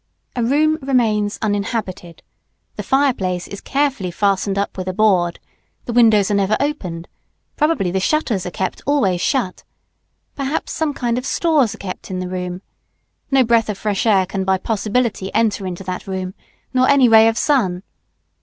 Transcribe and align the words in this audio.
A 0.35 0.43
room 0.43 0.79
remains 0.81 1.37
uninhabited; 1.43 2.23
the 2.75 2.81
fireplace 2.81 3.47
is 3.47 3.61
carefully 3.61 4.09
fastened 4.09 4.57
up 4.57 4.75
with 4.75 4.87
a 4.87 4.93
board; 4.93 5.39
the 5.85 5.93
windows 5.93 6.31
are 6.31 6.33
never 6.33 6.57
opened; 6.59 7.07
probably 7.55 7.91
the 7.91 7.99
shutters 7.99 8.43
are 8.43 8.49
kept 8.49 8.81
always 8.87 9.21
shut; 9.21 9.63
perhaps 10.35 10.71
some 10.71 10.95
kind 10.95 11.19
of 11.19 11.25
stores 11.27 11.75
are 11.75 11.77
kept 11.77 12.09
in 12.09 12.17
the 12.17 12.27
room; 12.27 12.63
no 13.29 13.43
breath 13.43 13.69
of 13.69 13.77
fresh 13.77 14.07
air 14.07 14.25
can 14.25 14.43
by 14.43 14.57
possibility 14.57 15.31
enter 15.35 15.67
into 15.67 15.83
that 15.83 16.07
room, 16.07 16.33
nor 16.73 16.89
any 16.89 17.07
ray 17.07 17.27
of 17.27 17.37
sun. 17.37 17.83